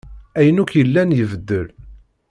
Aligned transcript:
Ayen 0.37 0.61
akk 0.61 0.71
yellan 0.79 1.15
ibeddel. 1.21 1.67